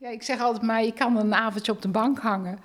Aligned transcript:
Ja, 0.00 0.08
ik 0.08 0.22
zeg 0.22 0.40
altijd 0.40 0.64
maar, 0.64 0.84
je 0.84 0.92
kan 0.92 1.16
een 1.16 1.34
avondje 1.34 1.72
op 1.72 1.82
de 1.82 1.88
bank 1.88 2.18
hangen. 2.18 2.58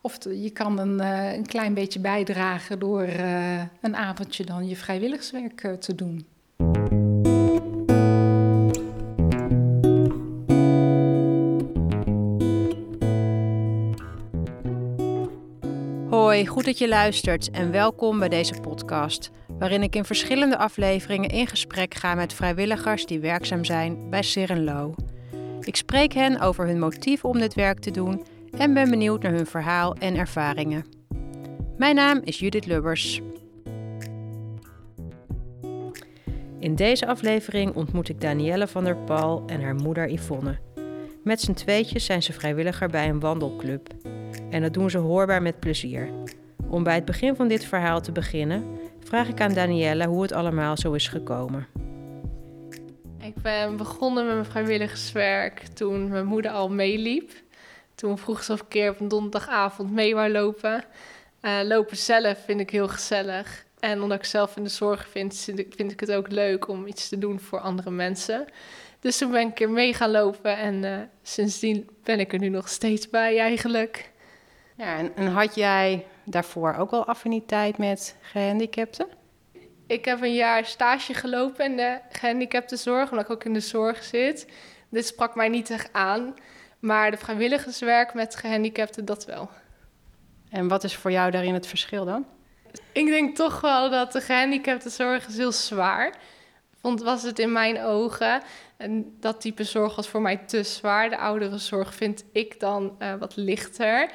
Of 0.00 0.18
je 0.24 0.50
kan 0.50 0.78
een, 0.78 1.00
uh, 1.00 1.32
een 1.32 1.46
klein 1.46 1.74
beetje 1.74 2.00
bijdragen 2.00 2.78
door 2.78 3.06
uh, 3.06 3.62
een 3.80 3.96
avondje 3.96 4.44
dan 4.44 4.68
je 4.68 4.76
vrijwilligerswerk 4.76 5.62
uh, 5.62 5.72
te 5.72 5.94
doen. 5.94 6.26
Hoi, 16.08 16.46
goed 16.46 16.64
dat 16.64 16.78
je 16.78 16.88
luistert 16.88 17.50
en 17.50 17.70
welkom 17.70 18.18
bij 18.18 18.28
deze 18.28 18.60
podcast, 18.60 19.30
waarin 19.58 19.82
ik 19.82 19.96
in 19.96 20.04
verschillende 20.04 20.56
afleveringen 20.56 21.30
in 21.30 21.46
gesprek 21.46 21.94
ga 21.94 22.14
met 22.14 22.32
vrijwilligers 22.32 23.06
die 23.06 23.20
werkzaam 23.20 23.64
zijn 23.64 24.10
bij 24.10 24.22
Sirenlo. 24.22 24.94
Ik 25.60 25.76
spreek 25.76 26.12
hen 26.12 26.40
over 26.40 26.66
hun 26.66 26.78
motief 26.78 27.24
om 27.24 27.38
dit 27.38 27.54
werk 27.54 27.78
te 27.78 27.90
doen 27.90 28.24
en 28.58 28.74
ben 28.74 28.90
benieuwd 28.90 29.22
naar 29.22 29.32
hun 29.32 29.46
verhaal 29.46 29.94
en 29.94 30.16
ervaringen. 30.16 30.84
Mijn 31.76 31.94
naam 31.94 32.20
is 32.24 32.38
Judith 32.38 32.66
Lubbers. 32.66 33.20
In 36.58 36.74
deze 36.74 37.06
aflevering 37.06 37.74
ontmoet 37.74 38.08
ik 38.08 38.20
Danielle 38.20 38.66
van 38.66 38.84
der 38.84 38.96
Pal 38.96 39.42
en 39.46 39.62
haar 39.62 39.74
moeder 39.74 40.12
Yvonne. 40.12 40.58
Met 41.24 41.40
z'n 41.40 41.52
tweetjes 41.52 42.04
zijn 42.04 42.22
ze 42.22 42.32
vrijwilliger 42.32 42.88
bij 42.88 43.08
een 43.08 43.20
wandelclub. 43.20 43.88
En 44.50 44.62
dat 44.62 44.74
doen 44.74 44.90
ze 44.90 44.98
hoorbaar 44.98 45.42
met 45.42 45.60
plezier. 45.60 46.08
Om 46.68 46.82
bij 46.82 46.94
het 46.94 47.04
begin 47.04 47.36
van 47.36 47.48
dit 47.48 47.64
verhaal 47.64 48.00
te 48.00 48.12
beginnen, 48.12 48.64
vraag 49.00 49.28
ik 49.28 49.40
aan 49.40 49.54
Danielle 49.54 50.06
hoe 50.06 50.22
het 50.22 50.32
allemaal 50.32 50.76
zo 50.76 50.92
is 50.92 51.08
gekomen. 51.08 51.66
Ik 53.36 53.42
ben 53.42 53.76
begonnen 53.76 54.24
met 54.24 54.34
mijn 54.34 54.46
vrijwilligerswerk 54.46 55.62
toen 55.74 56.08
mijn 56.08 56.26
moeder 56.26 56.50
al 56.50 56.68
meeliep. 56.68 57.32
Toen 57.94 58.18
vroeg 58.18 58.42
ze 58.42 58.52
of 58.52 58.58
ik 58.58 58.64
een 58.64 58.68
keer 58.68 58.90
op 58.90 59.00
een 59.00 59.08
donderdagavond 59.08 59.90
mee 59.90 60.14
wou 60.14 60.30
lopen. 60.30 60.84
Uh, 61.42 61.60
lopen 61.62 61.96
zelf 61.96 62.44
vind 62.44 62.60
ik 62.60 62.70
heel 62.70 62.88
gezellig. 62.88 63.64
En 63.80 64.02
omdat 64.02 64.18
ik 64.18 64.24
zelf 64.24 64.56
in 64.56 64.62
de 64.62 64.68
zorg 64.68 65.08
vind, 65.08 65.50
vind 65.54 65.92
ik 65.92 66.00
het 66.00 66.12
ook 66.12 66.28
leuk 66.30 66.68
om 66.68 66.86
iets 66.86 67.08
te 67.08 67.18
doen 67.18 67.40
voor 67.40 67.60
andere 67.60 67.90
mensen. 67.90 68.46
Dus 69.00 69.18
toen 69.18 69.30
ben 69.30 69.40
ik 69.40 69.46
een 69.46 69.52
keer 69.52 69.70
mee 69.70 69.94
gaan 69.94 70.10
lopen 70.10 70.56
en 70.56 70.82
uh, 70.82 70.98
sindsdien 71.22 71.88
ben 72.04 72.20
ik 72.20 72.32
er 72.32 72.38
nu 72.38 72.48
nog 72.48 72.68
steeds 72.68 73.10
bij 73.10 73.38
eigenlijk. 73.38 74.10
Ja, 74.76 74.96
en, 74.96 75.16
en 75.16 75.26
had 75.26 75.54
jij 75.54 76.06
daarvoor 76.24 76.74
ook 76.74 76.90
al 76.90 77.04
affiniteit 77.04 77.78
met 77.78 78.16
gehandicapten? 78.20 79.19
Ik 79.90 80.04
heb 80.04 80.22
een 80.22 80.34
jaar 80.34 80.64
stage 80.64 81.14
gelopen 81.14 81.64
in 81.64 81.76
de 81.76 81.98
gehandicaptenzorg, 82.10 83.10
omdat 83.10 83.24
ik 83.24 83.30
ook 83.30 83.44
in 83.44 83.52
de 83.52 83.60
zorg 83.60 84.04
zit. 84.04 84.46
Dit 84.88 85.06
sprak 85.06 85.34
mij 85.34 85.48
niet 85.48 85.70
echt 85.70 85.92
aan, 85.92 86.34
maar 86.78 87.10
de 87.10 87.16
vrijwilligerswerk 87.16 88.14
met 88.14 88.36
gehandicapten, 88.36 89.04
dat 89.04 89.24
wel. 89.24 89.50
En 90.50 90.68
wat 90.68 90.84
is 90.84 90.94
voor 90.94 91.10
jou 91.10 91.30
daarin 91.30 91.54
het 91.54 91.66
verschil 91.66 92.04
dan? 92.04 92.26
Ik 92.92 93.06
denk 93.06 93.36
toch 93.36 93.60
wel 93.60 93.90
dat 93.90 94.12
de 94.12 94.20
gehandicaptenzorg 94.20 95.26
is 95.26 95.36
heel 95.36 95.52
zwaar. 95.52 96.14
Vond 96.80 97.02
was 97.02 97.22
het 97.22 97.38
in 97.38 97.52
mijn 97.52 97.82
ogen. 97.82 98.42
En 98.76 99.16
dat 99.20 99.40
type 99.40 99.64
zorg 99.64 99.96
was 99.96 100.08
voor 100.08 100.22
mij 100.22 100.36
te 100.36 100.62
zwaar. 100.62 101.10
De 101.10 101.18
oudere 101.18 101.58
zorg 101.58 101.94
vind 101.94 102.24
ik 102.32 102.60
dan 102.60 102.96
uh, 102.98 103.14
wat 103.14 103.36
lichter. 103.36 104.10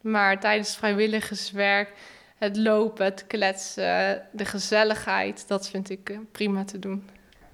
Maar 0.00 0.40
tijdens 0.40 0.76
vrijwilligerswerk 0.76 1.92
het 2.38 2.56
lopen, 2.56 3.04
het 3.04 3.26
kletsen, 3.26 4.22
de 4.32 4.44
gezelligheid, 4.44 5.48
dat 5.48 5.68
vind 5.68 5.90
ik 5.90 6.10
eh, 6.10 6.18
prima 6.32 6.64
te 6.64 6.78
doen. 6.78 7.08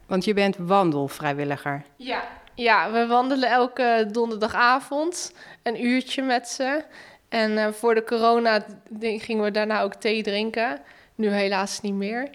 Want 0.06 0.24
je 0.24 0.34
bent 0.34 0.56
wandelvrijwilliger. 0.56 1.82
Ja, 1.96 2.22
ja 2.54 2.92
we 2.92 3.06
wandelen 3.06 3.50
elke 3.50 4.08
donderdagavond 4.12 5.32
een 5.62 5.84
uurtje 5.84 6.22
met 6.22 6.48
ze. 6.48 6.84
En 7.28 7.50
uh, 7.50 7.68
voor 7.68 7.94
de 7.94 8.04
corona 8.04 8.64
gingen 9.00 9.44
we 9.44 9.50
daarna 9.50 9.82
ook 9.82 9.94
thee 9.94 10.22
drinken. 10.22 10.80
Nu 11.14 11.28
helaas 11.28 11.80
niet 11.80 11.94
meer. 11.94 12.30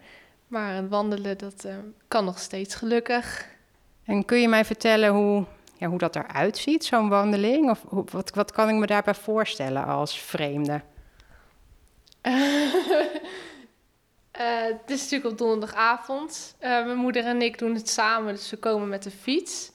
Maar 0.48 0.76
het 0.76 0.90
wandelen, 0.90 1.38
dat 1.38 1.64
uh, 1.66 1.74
kan 2.08 2.26
nog 2.26 2.40
steeds 2.40 2.76
gelukkig. 2.76 3.48
En 4.06 4.26
kun 4.26 4.42
je 4.42 4.48
mij 4.48 4.66
vertellen 4.66 5.10
hoe, 5.10 5.46
ja, 5.78 5.88
hoe 5.88 5.98
dat 5.98 6.16
eruit 6.16 6.58
ziet, 6.58 6.86
zo'n 6.86 7.10
wandeling? 7.10 7.70
Of 7.70 7.84
wat, 8.12 8.32
wat 8.34 8.52
kan 8.52 8.70
ik 8.70 8.76
me 8.76 8.86
daarbij 8.86 9.14
voorstellen 9.14 9.86
als 9.86 10.20
vreemde? 10.20 10.82
Uh, 14.40 14.62
het 14.62 14.90
is 14.90 15.02
natuurlijk 15.02 15.32
op 15.32 15.38
donderdagavond. 15.38 16.56
Uh, 16.60 16.70
mijn 16.70 16.98
moeder 16.98 17.26
en 17.26 17.42
ik 17.42 17.58
doen 17.58 17.74
het 17.74 17.90
samen, 17.90 18.34
dus 18.34 18.50
we 18.50 18.58
komen 18.58 18.90
met 18.90 19.04
de 19.04 19.12
fiets. 19.12 19.72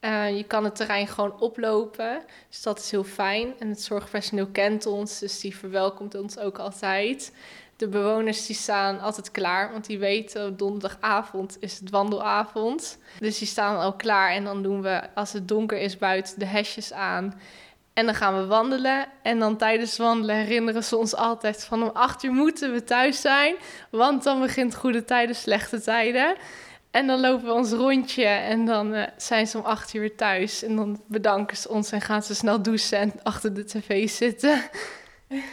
Uh, 0.00 0.36
je 0.36 0.44
kan 0.44 0.64
het 0.64 0.76
terrein 0.76 1.06
gewoon 1.06 1.40
oplopen, 1.40 2.22
dus 2.48 2.62
dat 2.62 2.78
is 2.78 2.90
heel 2.90 3.04
fijn. 3.04 3.54
En 3.58 3.68
het 3.68 3.82
zorgpersoneel 3.82 4.46
kent 4.46 4.86
ons, 4.86 5.18
dus 5.18 5.40
die 5.40 5.56
verwelkomt 5.56 6.14
ons 6.14 6.38
ook 6.38 6.58
altijd. 6.58 7.32
De 7.76 7.88
bewoners 7.88 8.46
die 8.46 8.56
staan 8.56 9.00
altijd 9.00 9.30
klaar, 9.30 9.72
want 9.72 9.86
die 9.86 9.98
weten 9.98 10.56
donderdagavond 10.56 11.56
is 11.60 11.78
het 11.78 11.90
wandelavond. 11.90 12.98
Dus 13.18 13.38
die 13.38 13.48
staan 13.48 13.78
al 13.78 13.96
klaar 13.96 14.30
en 14.30 14.44
dan 14.44 14.62
doen 14.62 14.82
we, 14.82 15.14
als 15.14 15.32
het 15.32 15.48
donker 15.48 15.78
is 15.78 15.98
buiten, 15.98 16.38
de 16.38 16.46
hesjes 16.46 16.92
aan. 16.92 17.40
En 17.96 18.06
dan 18.06 18.14
gaan 18.14 18.36
we 18.36 18.46
wandelen. 18.46 19.06
En 19.22 19.38
dan 19.38 19.56
tijdens 19.56 19.96
wandelen 19.96 20.36
herinneren 20.36 20.84
ze 20.84 20.96
ons 20.96 21.14
altijd 21.14 21.64
van 21.64 21.82
om 21.82 21.90
acht 21.92 22.22
uur 22.22 22.32
moeten 22.32 22.72
we 22.72 22.84
thuis 22.84 23.20
zijn. 23.20 23.54
Want 23.90 24.22
dan 24.22 24.40
begint 24.40 24.74
goede 24.74 25.04
tijden, 25.04 25.34
slechte 25.34 25.80
tijden. 25.80 26.36
En 26.90 27.06
dan 27.06 27.20
lopen 27.20 27.46
we 27.46 27.52
ons 27.52 27.72
rondje 27.72 28.24
en 28.24 28.64
dan 28.66 28.94
uh, 28.94 29.02
zijn 29.16 29.46
ze 29.46 29.58
om 29.58 29.64
acht 29.64 29.94
uur 29.94 30.16
thuis. 30.16 30.62
En 30.62 30.76
dan 30.76 31.02
bedanken 31.08 31.56
ze 31.56 31.68
ons 31.68 31.92
en 31.92 32.00
gaan 32.00 32.22
ze 32.22 32.34
snel 32.34 32.62
douchen 32.62 32.98
en 32.98 33.12
achter 33.22 33.54
de 33.54 33.64
tv 33.64 34.08
zitten. 34.08 34.62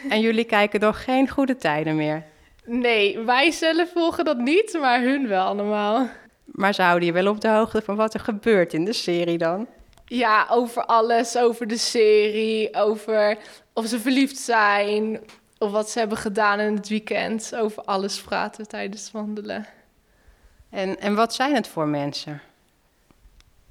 En 0.08 0.20
jullie 0.20 0.44
kijken 0.44 0.80
toch 0.80 1.04
geen 1.04 1.28
goede 1.28 1.56
tijden 1.56 1.96
meer? 1.96 2.24
Nee, 2.64 3.18
wij 3.18 3.50
zelf 3.50 3.90
volgen 3.92 4.24
dat 4.24 4.38
niet, 4.38 4.78
maar 4.80 5.00
hun 5.00 5.28
wel 5.28 5.46
allemaal. 5.46 6.08
Maar 6.44 6.74
ze 6.74 6.82
houden 6.82 7.06
je 7.06 7.12
wel 7.12 7.28
op 7.28 7.40
de 7.40 7.48
hoogte 7.48 7.82
van 7.82 7.96
wat 7.96 8.14
er 8.14 8.20
gebeurt 8.20 8.72
in 8.72 8.84
de 8.84 8.92
serie 8.92 9.38
dan? 9.38 9.66
Ja, 10.06 10.46
over 10.50 10.84
alles. 10.84 11.36
Over 11.36 11.66
de 11.66 11.76
serie, 11.76 12.74
over 12.74 13.38
of 13.72 13.86
ze 13.86 14.00
verliefd 14.00 14.38
zijn, 14.38 15.20
of 15.58 15.70
wat 15.70 15.90
ze 15.90 15.98
hebben 15.98 16.18
gedaan 16.18 16.60
in 16.60 16.74
het 16.74 16.88
weekend. 16.88 17.54
Over 17.56 17.82
alles 17.82 18.20
praten 18.20 18.62
we 18.62 18.66
tijdens 18.66 19.10
wandelen. 19.10 19.66
En, 20.70 21.00
en 21.00 21.14
wat 21.14 21.34
zijn 21.34 21.54
het 21.54 21.68
voor 21.68 21.86
mensen? 21.86 22.40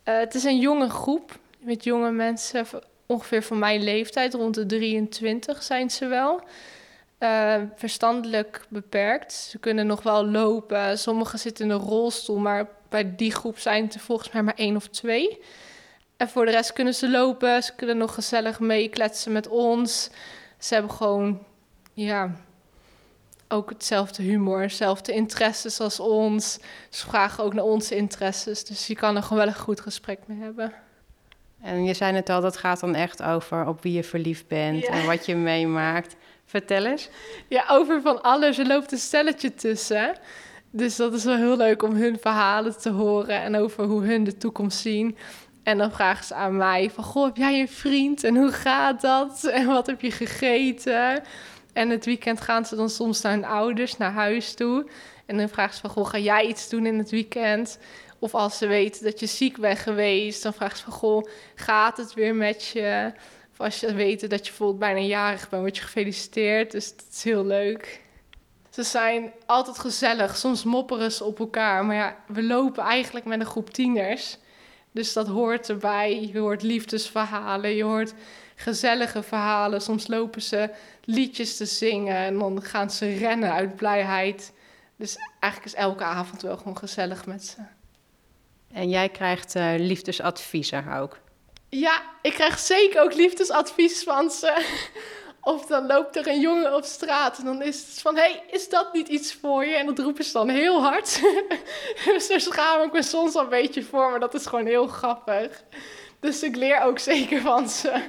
Uh, 0.05 0.17
het 0.17 0.35
is 0.35 0.43
een 0.43 0.59
jonge 0.59 0.89
groep 0.89 1.39
met 1.59 1.83
jonge 1.83 2.11
mensen, 2.11 2.65
ongeveer 3.05 3.43
van 3.43 3.59
mijn 3.59 3.83
leeftijd, 3.83 4.33
rond 4.33 4.55
de 4.55 4.65
23 4.65 5.63
zijn 5.63 5.89
ze 5.89 6.07
wel. 6.07 6.41
Uh, 7.19 7.55
verstandelijk 7.75 8.65
beperkt. 8.69 9.33
Ze 9.33 9.57
kunnen 9.57 9.87
nog 9.87 10.03
wel 10.03 10.25
lopen. 10.25 10.99
Sommigen 10.99 11.39
zitten 11.39 11.65
in 11.65 11.71
een 11.71 11.79
rolstoel, 11.79 12.37
maar 12.37 12.67
bij 12.89 13.15
die 13.15 13.31
groep 13.31 13.59
zijn 13.59 13.83
het 13.83 13.93
er 13.93 13.99
volgens 13.99 14.31
mij 14.31 14.43
maar 14.43 14.55
één 14.55 14.75
of 14.75 14.87
twee. 14.87 15.39
En 16.23 16.29
voor 16.29 16.45
de 16.45 16.51
rest 16.51 16.73
kunnen 16.73 16.93
ze 16.93 17.09
lopen, 17.09 17.63
ze 17.63 17.75
kunnen 17.75 17.97
nog 17.97 18.13
gezellig 18.13 18.59
meekletsen 18.59 19.31
met 19.31 19.47
ons. 19.47 20.09
Ze 20.57 20.73
hebben 20.73 20.91
gewoon, 20.91 21.39
ja, 21.93 22.31
ook 23.47 23.69
hetzelfde 23.69 24.23
humor, 24.23 24.61
hetzelfde 24.61 25.13
interesses 25.13 25.79
als 25.79 25.99
ons. 25.99 26.59
Ze 26.89 27.05
vragen 27.05 27.43
ook 27.43 27.53
naar 27.53 27.63
onze 27.63 27.95
interesses, 27.95 28.65
dus 28.65 28.87
je 28.87 28.95
kan 28.95 29.15
er 29.15 29.23
gewoon 29.23 29.37
wel 29.37 29.47
een 29.47 29.59
goed 29.59 29.81
gesprek 29.81 30.19
mee 30.25 30.41
hebben. 30.41 30.73
En 31.61 31.83
je 31.83 31.93
zei 31.93 32.15
het 32.15 32.29
al, 32.29 32.41
dat 32.41 32.57
gaat 32.57 32.79
dan 32.79 32.95
echt 32.95 33.23
over 33.23 33.67
op 33.67 33.81
wie 33.81 33.93
je 33.93 34.03
verliefd 34.03 34.47
bent 34.47 34.85
en 34.85 35.05
wat 35.05 35.25
je 35.25 35.35
meemaakt. 35.35 36.15
Vertel 36.45 36.85
eens. 36.85 37.09
Ja, 37.47 37.65
over 37.69 38.01
van 38.01 38.21
alles. 38.21 38.57
Er 38.57 38.67
loopt 38.67 38.91
een 38.91 38.97
stelletje 38.97 39.53
tussen. 39.53 40.15
Dus 40.71 40.95
dat 40.95 41.13
is 41.13 41.23
wel 41.23 41.37
heel 41.37 41.57
leuk 41.57 41.83
om 41.83 41.95
hun 41.95 42.17
verhalen 42.19 42.77
te 42.77 42.89
horen 42.89 43.41
en 43.41 43.55
over 43.55 43.83
hoe 43.83 44.03
hun 44.03 44.23
de 44.23 44.37
toekomst 44.37 44.79
zien. 44.79 45.17
En 45.63 45.77
dan 45.77 45.91
vragen 45.91 46.25
ze 46.25 46.33
aan 46.33 46.57
mij 46.57 46.89
van, 46.89 47.03
goh, 47.03 47.25
heb 47.25 47.37
jij 47.37 47.59
een 47.59 47.69
vriend? 47.69 48.23
En 48.23 48.35
hoe 48.35 48.51
gaat 48.51 49.01
dat? 49.01 49.43
En 49.43 49.65
wat 49.65 49.87
heb 49.87 50.01
je 50.01 50.11
gegeten? 50.11 51.23
En 51.73 51.89
het 51.89 52.05
weekend 52.05 52.41
gaan 52.41 52.65
ze 52.65 52.75
dan 52.75 52.89
soms 52.89 53.21
naar 53.21 53.31
hun 53.31 53.45
ouders, 53.45 53.97
naar 53.97 54.11
huis 54.11 54.53
toe. 54.53 54.89
En 55.25 55.37
dan 55.37 55.49
vragen 55.49 55.73
ze 55.73 55.81
van, 55.81 55.89
goh, 55.89 56.07
ga 56.07 56.17
jij 56.17 56.45
iets 56.45 56.69
doen 56.69 56.85
in 56.85 56.97
het 56.97 57.11
weekend? 57.11 57.79
Of 58.19 58.35
als 58.35 58.57
ze 58.57 58.67
weten 58.67 59.03
dat 59.03 59.19
je 59.19 59.25
ziek 59.25 59.59
bent 59.59 59.79
geweest, 59.79 60.43
dan 60.43 60.53
vragen 60.53 60.77
ze 60.77 60.83
van, 60.83 60.93
goh, 60.93 61.27
gaat 61.55 61.97
het 61.97 62.13
weer 62.13 62.35
met 62.35 62.65
je? 62.65 63.11
Of 63.51 63.59
als 63.59 63.79
je 63.79 63.93
weet 63.93 64.29
dat 64.29 64.45
je 64.45 64.49
bijvoorbeeld 64.49 64.79
bijna 64.79 64.99
jarig 64.99 65.49
bent, 65.49 65.61
word 65.61 65.77
je 65.77 65.83
gefeliciteerd. 65.83 66.71
Dus 66.71 66.95
dat 66.95 67.05
is 67.11 67.23
heel 67.23 67.45
leuk. 67.45 68.01
Ze 68.69 68.83
zijn 68.83 69.31
altijd 69.45 69.79
gezellig, 69.79 70.37
soms 70.37 70.63
mopperen 70.63 71.11
ze 71.11 71.23
op 71.23 71.39
elkaar. 71.39 71.85
Maar 71.85 71.95
ja, 71.95 72.17
we 72.27 72.43
lopen 72.43 72.83
eigenlijk 72.83 73.25
met 73.25 73.39
een 73.39 73.45
groep 73.45 73.69
tieners. 73.69 74.37
Dus 74.93 75.13
dat 75.13 75.27
hoort 75.27 75.69
erbij. 75.69 76.29
Je 76.33 76.39
hoort 76.39 76.61
liefdesverhalen, 76.61 77.75
je 77.75 77.83
hoort 77.83 78.13
gezellige 78.55 79.23
verhalen. 79.23 79.81
Soms 79.81 80.07
lopen 80.07 80.41
ze 80.41 80.69
liedjes 81.03 81.57
te 81.57 81.65
zingen 81.65 82.15
en 82.15 82.39
dan 82.39 82.61
gaan 82.61 82.91
ze 82.91 83.13
rennen 83.13 83.51
uit 83.53 83.75
blijheid. 83.75 84.53
Dus 84.95 85.15
eigenlijk 85.39 85.73
is 85.73 85.79
elke 85.81 86.03
avond 86.03 86.41
wel 86.41 86.57
gewoon 86.57 86.77
gezellig 86.77 87.25
met 87.25 87.45
ze. 87.45 87.57
En 88.73 88.89
jij 88.89 89.09
krijgt 89.09 89.55
uh, 89.55 89.73
liefdesadviezen 89.77 90.93
ook? 90.93 91.19
Ja, 91.69 92.01
ik 92.21 92.33
krijg 92.33 92.59
zeker 92.59 93.01
ook 93.01 93.13
liefdesadvies 93.13 94.03
van 94.03 94.31
ze. 94.31 94.65
Of 95.43 95.65
dan 95.65 95.85
loopt 95.85 96.15
er 96.15 96.27
een 96.27 96.39
jongen 96.39 96.75
op 96.75 96.83
straat 96.83 97.37
en 97.37 97.45
dan 97.45 97.61
is 97.61 97.87
het 97.87 98.01
van... 98.01 98.15
hey, 98.15 98.43
is 98.49 98.69
dat 98.69 98.93
niet 98.93 99.07
iets 99.07 99.33
voor 99.33 99.65
je? 99.65 99.75
En 99.75 99.85
dat 99.85 99.99
roepen 99.99 100.23
ze 100.23 100.33
dan 100.33 100.49
heel 100.49 100.81
hard. 100.81 101.21
dus 102.05 102.27
daar 102.27 102.41
schaam 102.41 102.81
ik 102.81 102.91
me 102.91 103.03
soms 103.03 103.35
al 103.35 103.43
een 103.43 103.49
beetje 103.49 103.83
voor, 103.83 104.09
maar 104.09 104.19
dat 104.19 104.33
is 104.33 104.45
gewoon 104.45 104.65
heel 104.65 104.87
grappig. 104.87 105.63
Dus 106.19 106.43
ik 106.43 106.55
leer 106.55 106.81
ook 106.81 106.99
zeker 106.99 107.41
van 107.41 107.69
ze. 107.69 107.89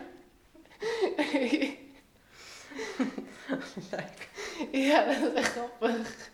ja, 4.70 5.04
dat 5.04 5.16
is 5.16 5.32
echt 5.34 5.52
grappig. 5.52 6.30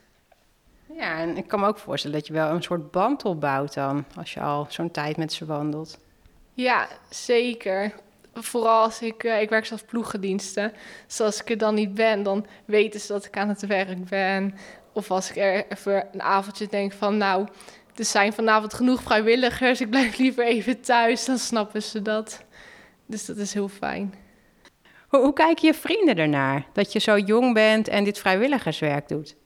Ja, 0.87 1.19
en 1.19 1.37
ik 1.37 1.49
kan 1.49 1.61
me 1.61 1.67
ook 1.67 1.79
voorstellen 1.79 2.17
dat 2.19 2.27
je 2.27 2.33
wel 2.33 2.51
een 2.51 2.63
soort 2.63 2.91
band 2.91 3.25
opbouwt 3.25 3.75
dan... 3.75 4.05
als 4.17 4.35
je 4.35 4.41
al 4.41 4.67
zo'n 4.69 4.91
tijd 4.91 5.17
met 5.17 5.33
ze 5.33 5.45
wandelt. 5.45 5.99
Ja, 6.55 6.89
zeker. 7.11 7.95
Vooral 8.35 8.83
als 8.83 9.03
ik, 9.03 9.25
uh, 9.25 9.41
ik 9.41 9.49
werk 9.49 9.67
zelf 9.67 9.87
ploeggediensten. 9.87 10.73
Dus 11.07 11.21
als 11.21 11.41
ik 11.41 11.51
er 11.51 11.59
dan 11.59 11.75
niet 11.75 11.95
ben, 11.95 12.23
dan 12.23 12.47
weten 12.65 13.01
ze 13.01 13.13
dat 13.13 13.25
ik 13.25 13.37
aan 13.37 13.49
het 13.49 13.67
werk 13.67 14.05
ben. 14.09 14.55
Of 14.93 15.11
als 15.11 15.31
ik 15.31 15.37
er 15.37 15.67
even 15.69 16.09
een 16.13 16.23
avondje 16.23 16.67
denk 16.67 16.93
van, 16.93 17.17
nou, 17.17 17.47
er 17.97 18.05
zijn 18.05 18.33
vanavond 18.33 18.75
genoeg 18.75 19.03
vrijwilligers, 19.03 19.81
ik 19.81 19.91
blijf 19.91 20.19
liever 20.19 20.45
even 20.45 20.81
thuis, 20.81 21.25
dan 21.25 21.39
snappen 21.39 21.83
ze 21.83 22.03
dat. 22.03 22.45
Dus 23.07 23.27
dat 23.27 23.37
is 23.37 23.55
heel 23.55 23.69
fijn. 23.69 24.15
Hoe, 25.09 25.21
hoe 25.21 25.33
kijken 25.33 25.67
je 25.67 25.75
vrienden 25.75 26.17
ernaar 26.17 26.67
dat 26.73 26.93
je 26.93 26.99
zo 26.99 27.19
jong 27.19 27.55
bent 27.55 27.89
en 27.89 28.05
dit 28.05 28.19
vrijwilligerswerk 28.19 29.09
doet? 29.09 29.37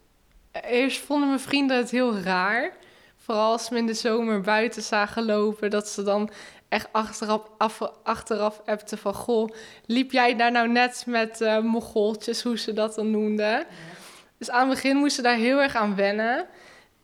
Eerst 0.53 1.01
vonden 1.01 1.29
mijn 1.29 1.41
vrienden 1.41 1.77
het 1.77 1.91
heel 1.91 2.19
raar. 2.19 2.73
Vooral 3.17 3.53
als 3.53 3.65
ze 3.65 3.73
me 3.73 3.79
in 3.79 3.87
de 3.87 3.95
zomer 3.95 4.41
buiten 4.41 4.83
zagen 4.83 5.25
lopen, 5.25 5.71
dat 5.71 5.89
ze 5.89 6.03
dan 6.03 6.31
echt 6.75 6.88
achteraf, 6.93 7.43
af, 7.59 7.81
achteraf 8.03 8.61
appte 8.65 8.97
van... 8.97 9.15
Goh, 9.15 9.49
liep 9.87 10.12
jij 10.12 10.37
daar 10.37 10.53
nou 10.53 10.69
net 10.69 11.05
met 11.06 11.41
uh, 11.41 11.59
mogoltjes, 11.59 12.43
hoe 12.43 12.59
ze 12.59 12.73
dat 12.73 12.94
dan 12.94 13.11
noemden? 13.11 13.67
Dus 14.38 14.50
aan 14.50 14.69
het 14.69 14.75
begin 14.75 14.97
moesten 14.97 15.25
ze 15.25 15.31
daar 15.31 15.38
heel 15.38 15.61
erg 15.61 15.76
aan 15.76 15.97
wennen. 15.97 16.47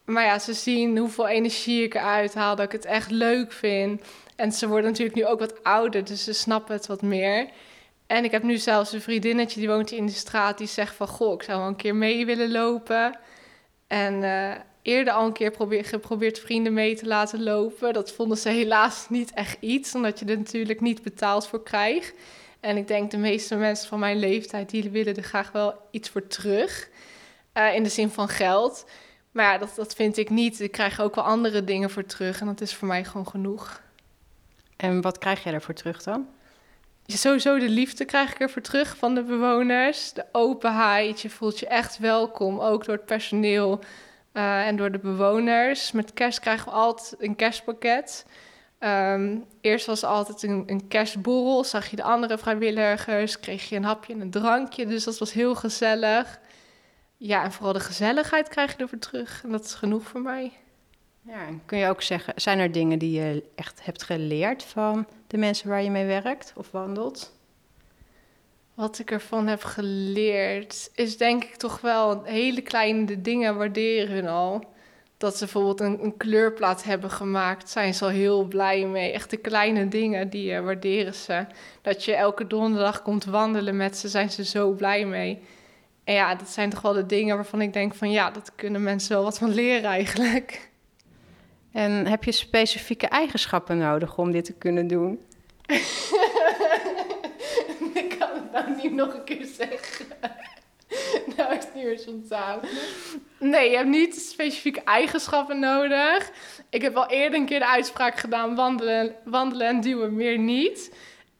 Maar 0.05 0.25
ja, 0.25 0.39
ze 0.39 0.53
zien 0.53 0.99
hoeveel 0.99 1.29
energie 1.29 1.83
ik 1.83 1.95
eruit 1.95 2.35
haal, 2.35 2.57
dat 2.57 2.65
ik 2.65 2.73
het 2.73 2.85
echt 2.85 3.11
leuk 3.11 3.53
vind. 3.53 4.03
En 4.37 4.53
ze 4.53 4.69
worden 4.69 4.91
natuurlijk 4.91 5.17
nu 5.17 5.27
ook 5.27 5.39
wat 5.39 5.65
ouder, 5.65 6.05
dus 6.05 6.25
ze 6.25 6.33
snappen 6.33 6.75
het 6.75 6.87
wat 6.87 7.03
meer. 7.03 7.49
En 8.07 8.25
ik 8.25 8.31
heb 8.31 8.43
nu 8.43 8.57
zelfs 8.57 8.93
een 8.93 9.01
vriendinnetje 9.01 9.61
die 9.61 9.69
woont 9.69 9.91
in 9.91 10.07
de 10.07 10.13
straat, 10.13 10.59
die 10.59 10.67
zegt 10.67 10.95
van... 10.95 11.09
Goh, 11.09 11.35
ik 11.35 11.43
zou 11.43 11.59
wel 11.59 11.69
een 11.69 11.77
keer 11.77 11.95
mee 11.95 12.27
willen 12.27 12.51
lopen. 12.51 13.19
En 13.87 14.23
uh, 14.23 14.53
eerder 14.83 15.13
al 15.13 15.27
een 15.27 15.33
keer 15.33 15.51
probeer, 15.51 15.85
geprobeerd 15.85 16.39
vrienden 16.39 16.73
mee 16.73 16.97
te 16.97 17.07
laten 17.07 17.43
lopen. 17.43 17.93
Dat 17.93 18.13
vonden 18.13 18.39
ze 18.39 18.49
helaas 18.49 19.07
niet 19.09 19.33
echt 19.35 19.57
iets, 19.61 19.95
omdat 19.95 20.19
je 20.19 20.25
er 20.25 20.39
natuurlijk 20.39 20.81
niet 20.81 21.03
betaald 21.03 21.47
voor 21.47 21.63
krijgt. 21.63 22.15
En 22.61 22.77
ik 22.77 22.89
denk 22.89 23.11
de 23.11 23.17
meeste 23.17 23.57
mensen 23.57 23.89
van 23.89 23.99
mijn 23.99 24.19
leeftijd, 24.19 24.71
die 24.71 24.91
willen 24.91 25.17
er 25.17 25.23
graag 25.23 25.53
wel 25.53 25.75
iets 25.91 26.09
voor 26.09 26.27
terug. 26.27 26.89
Uh, 27.55 27.75
in 27.75 27.83
de 27.83 27.89
zin 27.89 28.11
van 28.11 28.29
geld. 28.29 28.85
Maar 29.31 29.53
ja, 29.53 29.59
dat, 29.59 29.73
dat 29.77 29.95
vind 29.95 30.17
ik 30.17 30.31
niet. 30.31 30.61
Ik 30.61 30.73
krijg 30.73 31.01
ook 31.01 31.15
wel 31.15 31.25
andere 31.25 31.65
dingen 31.65 31.91
voor 31.91 32.05
terug 32.07 32.41
en 32.41 32.47
dat 32.47 32.61
is 32.61 32.75
voor 32.75 32.89
mij 32.89 33.05
gewoon 33.05 33.29
genoeg. 33.29 33.83
En 34.77 35.01
wat 35.01 35.19
krijg 35.19 35.45
jij 35.45 35.53
ervoor 35.53 35.75
terug 35.75 36.03
dan? 36.03 36.29
Ja, 37.05 37.17
sowieso 37.17 37.59
de 37.59 37.69
liefde 37.69 38.05
krijg 38.05 38.33
ik 38.33 38.41
ervoor 38.41 38.63
terug 38.63 38.97
van 38.97 39.15
de 39.15 39.23
bewoners. 39.23 40.13
De 40.13 40.25
openheid, 40.33 41.21
je 41.21 41.31
voelt 41.31 41.59
je 41.59 41.67
echt 41.67 41.99
welkom, 41.99 42.61
ook 42.61 42.85
door 42.85 42.95
het 42.95 43.05
personeel. 43.05 43.81
Uh, 44.33 44.67
en 44.67 44.77
door 44.77 44.93
de 44.93 44.99
bewoners. 44.99 45.93
Met 45.93 46.15
kerst 46.15 46.41
krijgen 46.41 46.65
we 46.65 46.71
altijd 46.71 47.15
een 47.19 47.37
kerstpakket. 47.37 48.27
Um, 48.79 49.45
eerst 49.61 49.87
was 49.87 50.05
altijd 50.05 50.43
een, 50.43 50.63
een 50.67 50.89
kerstborrel. 50.89 51.65
Zag 51.65 51.91
je 51.91 51.97
de 51.97 52.03
andere 52.03 52.39
vrijwilligers, 52.39 53.41
kreeg 53.41 53.69
je 53.69 53.77
een 53.77 53.85
hapje 53.85 54.13
en 54.13 54.21
een 54.21 54.31
drankje. 54.31 54.87
Dus 54.87 55.05
dat 55.05 55.19
was 55.19 55.33
heel 55.33 55.55
gezellig. 55.55 56.41
Ja, 57.17 57.45
en 57.45 57.53
vooral 57.53 57.73
de 57.73 57.81
gezelligheid 57.81 58.49
krijg 58.49 58.77
je 58.77 58.83
ervoor 58.83 58.99
terug. 58.99 59.41
En 59.45 59.51
dat 59.51 59.65
is 59.65 59.75
genoeg 59.75 60.03
voor 60.03 60.21
mij. 60.21 60.53
Ja, 61.23 61.47
kun 61.67 61.79
je 61.79 61.89
ook 61.89 62.03
zeggen, 62.03 62.33
zijn 62.37 62.59
er 62.59 62.73
dingen 62.73 62.99
die 62.99 63.21
je 63.21 63.45
echt 63.55 63.85
hebt 63.85 64.03
geleerd 64.03 64.63
van 64.63 65.07
de 65.27 65.37
mensen 65.37 65.69
waar 65.69 65.83
je 65.83 65.91
mee 65.91 66.07
werkt 66.07 66.53
of 66.57 66.71
wandelt? 66.71 67.33
Wat 68.81 68.99
ik 68.99 69.11
ervan 69.11 69.47
heb 69.47 69.63
geleerd, 69.63 70.91
is 70.95 71.17
denk 71.17 71.45
ik 71.45 71.55
toch 71.55 71.81
wel 71.81 72.23
hele 72.25 72.61
kleine 72.61 73.21
dingen 73.21 73.57
waarderen 73.57 74.15
hun 74.15 74.29
al. 74.29 74.65
Dat 75.17 75.37
ze 75.37 75.45
bijvoorbeeld 75.45 75.81
een, 75.81 76.05
een 76.05 76.17
kleurplaat 76.17 76.85
hebben 76.85 77.11
gemaakt, 77.11 77.71
zijn 77.71 77.95
ze 77.95 78.05
al 78.05 78.11
heel 78.11 78.45
blij 78.45 78.87
mee. 78.87 79.13
Echt 79.13 79.31
de 79.31 79.37
kleine 79.37 79.89
dingen, 79.89 80.29
die 80.29 80.53
uh, 80.53 80.61
waarderen 80.61 81.15
ze. 81.15 81.47
Dat 81.83 82.05
je 82.05 82.15
elke 82.15 82.47
donderdag 82.47 83.03
komt 83.03 83.25
wandelen 83.25 83.77
met 83.77 83.97
ze, 83.97 84.09
zijn 84.09 84.31
ze 84.31 84.45
zo 84.45 84.71
blij 84.71 85.07
mee. 85.07 85.43
En 86.05 86.15
ja, 86.15 86.35
dat 86.35 86.49
zijn 86.49 86.71
toch 86.71 86.81
wel 86.81 86.93
de 86.93 87.07
dingen 87.07 87.37
waarvan 87.37 87.61
ik 87.61 87.73
denk 87.73 87.95
van 87.95 88.11
ja, 88.11 88.31
dat 88.31 88.53
kunnen 88.55 88.83
mensen 88.83 89.13
wel 89.13 89.25
wat 89.25 89.39
van 89.39 89.55
leren 89.55 89.91
eigenlijk. 89.91 90.71
En 91.73 92.07
heb 92.07 92.25
je 92.25 92.33
specifieke 92.33 93.07
eigenschappen 93.07 93.79
nodig 93.79 94.19
om 94.19 94.33
dit 94.33 94.45
te 94.45 94.53
kunnen 94.53 94.87
doen? 94.87 95.21
ik 98.05 98.19
kan 98.19 98.29
het 98.35 98.53
nou 98.53 98.83
niet 98.83 98.93
nog 98.93 99.15
een 99.15 99.25
keer 99.25 99.47
zeggen. 99.57 100.07
nou 101.37 101.55
is 101.55 101.65
het 101.65 101.75
niet 101.75 101.85
meer 101.85 101.99
spontaan. 101.99 102.61
Nee, 103.39 103.71
je 103.71 103.77
hebt 103.77 103.89
niet 103.89 104.15
specifieke 104.15 104.83
eigenschappen 104.85 105.59
nodig. 105.59 106.31
Ik 106.71 106.83
heb 106.83 106.97
al 106.97 107.09
eerder 107.09 107.39
een 107.39 107.47
keer 107.47 107.59
de 107.59 107.69
uitspraak 107.69 108.17
gedaan: 108.17 108.55
wandelen, 108.55 109.15
wandelen 109.25 109.67
en 109.67 109.81
duwen, 109.81 110.15
meer 110.15 110.39
niet. 110.39 110.95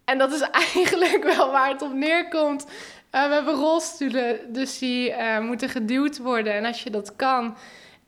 En 0.05 0.19
dat 0.19 0.33
is 0.33 0.41
eigenlijk 0.75 1.25
wel 1.25 1.51
waar 1.51 1.69
het 1.69 1.83
op 1.83 1.93
neerkomt. 1.93 2.67
Uh, 3.15 3.27
we 3.27 3.35
hebben 3.35 3.55
rolstoelen, 3.55 4.53
dus 4.53 4.79
die 4.79 5.11
uh, 5.11 5.41
moeten 5.41 5.69
geduwd 5.69 6.19
worden. 6.19 6.53
En 6.55 6.65
als 6.65 6.83
je 6.83 6.91
dat 6.91 7.17
kan 7.17 7.57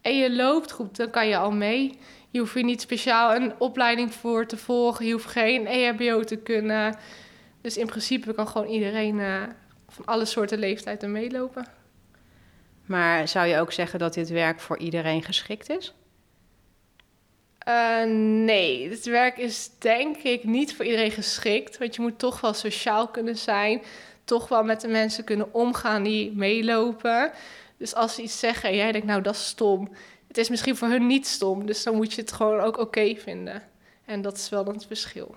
en 0.03 0.17
je 0.17 0.33
loopt 0.33 0.73
goed, 0.73 0.97
dan 0.97 1.11
kan 1.11 1.29
je 1.29 1.37
al 1.37 1.51
mee. 1.51 1.99
Je 2.31 2.39
hoeft 2.39 2.55
hier 2.55 2.65
niet 2.65 2.81
speciaal 2.81 3.35
een 3.35 3.53
opleiding 3.59 4.15
voor 4.15 4.47
te 4.47 4.57
volgen. 4.57 5.07
Je 5.07 5.13
hoeft 5.13 5.27
geen 5.27 5.67
EHBO 5.67 6.23
te 6.23 6.37
kunnen. 6.37 6.97
Dus 7.63 7.77
in 7.77 7.87
principe 7.87 8.35
kan 8.35 8.49
gewoon 8.49 8.69
iedereen 8.69 9.19
uh, 9.19 9.43
van 9.89 10.05
alle 10.05 10.25
soorten 10.25 10.59
leeftijden 10.59 11.13
meelopen. 11.13 11.67
Maar 12.87 13.29
zou 13.29 13.47
je 13.47 13.59
ook 13.59 13.73
zeggen 13.73 13.99
dat 13.99 14.15
dit 14.15 14.29
werk 14.29 14.61
voor 14.61 14.79
iedereen 14.79 15.23
geschikt 15.23 15.71
is? 15.71 15.95
Uh, 17.69 18.05
nee, 18.45 18.89
dit 18.89 19.05
werk 19.05 19.39
is 19.39 19.71
denk 19.79 20.17
ik 20.17 20.45
niet 20.45 20.75
voor 20.77 20.85
iedereen 20.85 21.11
geschikt. 21.11 21.79
Want 21.79 21.95
je 21.95 22.03
moet 22.03 22.19
toch 22.19 22.41
wel 22.41 22.55
sociaal 22.55 23.09
kunnen 23.09 23.37
zijn. 23.37 23.83
Toch 24.25 24.49
wel 24.49 24.65
met 24.65 24.81
de 24.81 24.89
mensen 24.89 25.25
kunnen 25.25 25.55
omgaan 25.55 26.03
die 26.03 26.33
meelopen. 26.33 27.33
Dus 27.77 27.95
als 27.95 28.15
ze 28.15 28.23
iets 28.23 28.39
zeggen 28.39 28.69
en 28.69 28.77
jij 28.77 28.93
denkt, 28.93 29.07
nou 29.07 29.23
dat 29.23 29.35
is 29.35 29.47
stom. 29.47 29.89
Het 30.29 30.39
is 30.39 30.49
misschien 30.49 30.77
voor 30.77 30.89
hun 30.89 31.07
niet 31.07 31.27
stom. 31.27 31.67
Dus 31.67 31.83
dan 31.83 31.95
moet 31.95 32.13
je 32.15 32.21
het 32.21 32.33
gewoon 32.33 32.61
ook 32.61 32.79
oké 32.79 32.81
okay 32.81 33.17
vinden. 33.17 33.63
En 34.05 34.23
dat 34.23 34.37
is 34.37 34.49
wel 34.49 34.65
dan 34.65 34.75
het 34.75 34.87
verschil. 34.87 35.35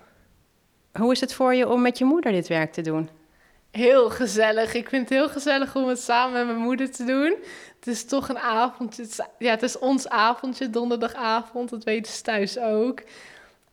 Hoe 1.00 1.12
is 1.12 1.20
het 1.20 1.34
voor 1.34 1.54
je 1.56 1.70
om 1.70 1.82
met 1.82 1.98
je 1.98 2.06
moeder 2.06 2.32
dit 2.32 2.48
werk 2.48 2.74
te 2.74 2.82
doen? 2.82 3.10
Heel 3.72 4.10
gezellig. 4.10 4.74
Ik 4.74 4.90
vind 4.90 5.10
het 5.10 5.18
heel 5.18 5.30
gezellig 5.30 5.76
om 5.76 5.88
het 5.88 6.00
samen 6.00 6.34
met 6.34 6.46
mijn 6.46 6.68
moeder 6.68 6.92
te 6.92 7.04
doen. 7.04 7.36
Het 7.76 7.88
is 7.88 8.06
toch 8.06 8.30
een 8.30 8.40
avondje. 8.40 9.02
Het 9.02 9.12
is, 9.12 9.20
ja, 9.40 9.50
het 9.50 9.64
is 9.64 9.80
ons 9.80 10.10
avondje, 10.10 10.70
donderdagavond. 10.70 11.70
Dat 11.70 11.84
weten 11.84 12.12
ze 12.12 12.22
thuis 12.22 12.60
ook. 12.60 13.02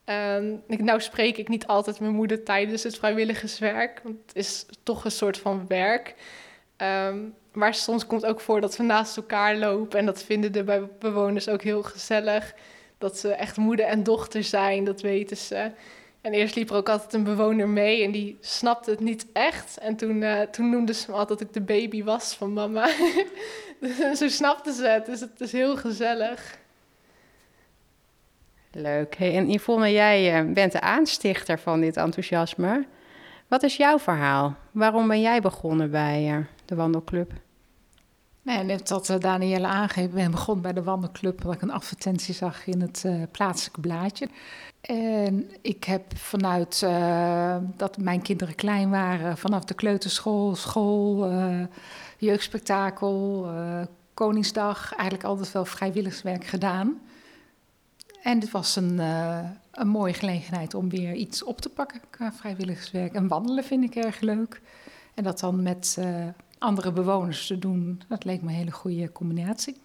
Um, 0.05 0.63
nou 0.67 1.01
spreek 1.01 1.37
ik 1.37 1.49
niet 1.49 1.67
altijd 1.67 2.01
mijn 2.01 2.15
moeder 2.15 2.43
tijdens 2.43 2.83
het 2.83 2.99
vrijwilligerswerk. 2.99 4.01
Want 4.03 4.17
het 4.27 4.37
is 4.37 4.67
toch 4.83 5.05
een 5.05 5.11
soort 5.11 5.39
van 5.39 5.65
werk. 5.69 6.15
Um, 6.77 7.35
maar 7.53 7.75
soms 7.75 8.07
komt 8.07 8.27
ook 8.27 8.41
voor 8.41 8.61
dat 8.61 8.77
we 8.77 8.83
naast 8.83 9.17
elkaar 9.17 9.57
lopen. 9.57 9.99
En 9.99 10.07
dat 10.07 10.23
vinden 10.23 10.53
de 10.53 10.89
bewoners 10.99 11.49
ook 11.49 11.63
heel 11.63 11.83
gezellig. 11.83 12.55
Dat 12.99 13.19
ze 13.19 13.33
echt 13.33 13.57
moeder 13.57 13.87
en 13.87 14.03
dochter 14.03 14.45
zijn, 14.45 14.85
dat 14.85 15.01
weten 15.01 15.37
ze. 15.37 15.71
En 16.23 16.33
eerst 16.33 16.55
liep 16.55 16.71
er 16.71 16.77
ook 16.77 16.89
altijd 16.89 17.13
een 17.13 17.25
bewoner 17.25 17.69
mee 17.69 18.05
en 18.05 18.11
die 18.11 18.39
snapte 18.41 18.91
het 18.91 19.01
niet 19.01 19.27
echt. 19.33 19.79
En 19.79 19.97
toen, 19.97 20.23
uh, 20.23 20.41
toen 20.41 20.71
noemde 20.71 20.93
ze 20.93 21.11
me 21.11 21.17
altijd 21.17 21.39
dat 21.39 21.49
ik 21.49 21.55
de 21.55 21.61
baby 21.61 22.05
was 22.05 22.35
van 22.35 22.53
mama. 22.53 22.89
dus 23.81 24.19
zo 24.19 24.29
snapte 24.29 24.73
ze 24.73 24.87
het, 24.87 25.07
dus 25.07 25.21
het 25.21 25.41
is 25.41 25.53
heel 25.53 25.77
gezellig. 25.77 26.59
Leuk. 28.71 29.17
Hey, 29.17 29.37
en 29.37 29.51
Yvonne, 29.51 29.93
jij 29.93 30.45
uh, 30.45 30.53
bent 30.53 30.73
de 30.73 30.81
aanstichter 30.81 31.59
van 31.59 31.81
dit 31.81 31.97
enthousiasme. 31.97 32.87
Wat 33.49 33.63
is 33.63 33.77
jouw 33.77 33.99
verhaal? 33.99 34.57
Waarom 34.71 35.09
ben 35.09 35.21
jij 35.21 35.41
begonnen 35.41 35.91
bij 35.91 36.29
uh, 36.31 36.45
de 36.65 36.75
wandelclub? 36.75 37.33
Nee, 38.43 38.63
net 38.63 38.89
wat 38.89 39.09
uh, 39.09 39.19
Danielle 39.19 39.67
aangeeft, 39.67 40.13
ben 40.13 40.31
begonnen 40.31 40.63
bij 40.63 40.73
de 40.73 40.83
wandelclub... 40.83 41.41
omdat 41.41 41.55
ik 41.55 41.63
een 41.63 41.71
advertentie 41.71 42.35
zag 42.35 42.67
in 42.67 42.81
het 42.81 43.03
uh, 43.07 43.23
plaatselijke 43.31 43.81
blaadje. 43.81 44.29
En 44.81 45.51
ik 45.61 45.85
heb 45.85 46.19
vanuit 46.19 46.81
uh, 46.85 47.57
dat 47.77 47.99
mijn 47.99 48.23
kinderen 48.23 48.55
klein 48.55 48.91
waren... 48.91 49.39
vanaf 49.39 49.65
de 49.65 49.75
kleuterschool, 49.75 50.55
school, 50.55 51.31
jeugdspektakel, 52.19 53.51
Koningsdag... 54.15 54.95
eigenlijk 54.95 55.29
altijd 55.29 55.53
wel 55.53 55.65
vrijwilligerswerk 55.65 56.45
gedaan. 56.45 57.01
En 58.23 58.39
dit 58.39 58.51
was 58.51 58.77
een, 58.77 58.93
uh, 58.93 59.39
een 59.73 59.89
mooie 59.89 60.15
gelegenheid 60.15 60.75
om 60.75 60.89
weer 60.89 61.15
iets 61.15 61.45
op 61.45 61.61
te 61.61 61.69
pakken 61.69 62.01
qua 62.11 62.33
vrijwilligerswerk. 62.33 63.15
En 63.15 63.29
wandelen 63.29 63.65
vind 63.65 63.85
ik 63.85 63.95
erg 63.95 64.21
leuk. 64.21 64.61
En 65.15 65.25
dat 65.25 65.41
dan 65.41 65.63
met 65.63 65.97
uh, 65.99 66.27
andere 66.63 66.93
bewoners 66.93 67.47
te 67.47 67.59
doen, 67.59 68.03
dat 68.09 68.25
leek 68.25 68.43
me 68.43 68.49
een 68.49 68.55
hele 68.55 68.71
goede 68.71 69.13
combinatie. 69.13 69.81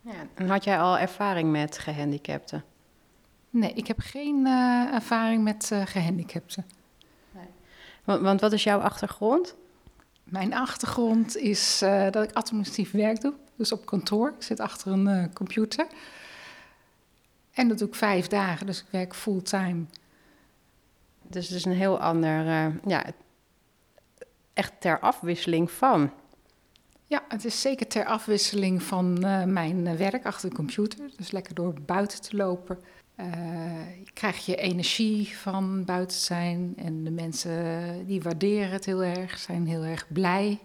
Ja, 0.00 0.12
en 0.34 0.48
had 0.48 0.64
jij 0.64 0.80
al 0.80 0.98
ervaring 0.98 1.50
met 1.50 1.78
gehandicapten? 1.78 2.64
Nee, 3.50 3.72
ik 3.72 3.86
heb 3.86 3.98
geen 4.00 4.46
uh, 4.46 4.94
ervaring 4.94 5.42
met 5.42 5.70
gehandicapten. 5.84 6.66
Nee. 7.30 7.46
Want, 8.04 8.20
want, 8.20 8.40
wat 8.40 8.52
is 8.52 8.64
jouw 8.64 8.78
achtergrond? 8.78 9.54
Mijn 10.24 10.54
achtergrond 10.54 11.36
is 11.36 11.78
dat 12.10 12.22
ik 12.22 12.32
administratief 12.32 12.90
werk 12.90 13.20
doe. 13.20 13.34
Dus 13.56 13.72
op 13.72 13.86
kantoor. 13.86 14.34
Ik 14.36 14.42
zit 14.42 14.60
achter 14.60 14.92
een 14.92 15.32
computer. 15.32 15.86
En 17.52 17.68
dat 17.68 17.78
doe 17.78 17.88
ik 17.88 17.94
vijf 17.94 18.26
dagen, 18.26 18.66
dus 18.66 18.80
ik 18.80 18.86
werk 18.90 19.14
fulltime. 19.14 19.84
Dus 21.22 21.48
het 21.48 21.56
is 21.56 21.64
een 21.64 21.72
heel 21.72 22.00
ander, 22.00 22.44
ja, 22.86 23.04
echt 24.58 24.72
ter 24.78 25.00
afwisseling 25.00 25.70
van. 25.70 26.10
Ja, 27.04 27.24
het 27.28 27.44
is 27.44 27.60
zeker 27.60 27.86
ter 27.86 28.04
afwisseling 28.04 28.82
van 28.82 29.24
uh, 29.24 29.44
mijn 29.44 29.96
werk 29.96 30.26
achter 30.26 30.48
de 30.48 30.56
computer. 30.56 31.10
Dus 31.16 31.30
lekker 31.30 31.54
door 31.54 31.74
buiten 31.80 32.20
te 32.20 32.36
lopen. 32.36 32.78
Uh, 33.16 33.26
krijg 34.12 34.46
je 34.46 34.56
energie 34.56 35.36
van 35.36 35.84
buiten 35.84 36.18
zijn. 36.18 36.74
En 36.76 37.04
de 37.04 37.10
mensen 37.10 38.06
die 38.06 38.22
waarderen 38.22 38.70
het 38.70 38.84
heel 38.84 39.02
erg, 39.02 39.38
zijn 39.38 39.66
heel 39.66 39.82
erg 39.82 40.06
blij 40.12 40.58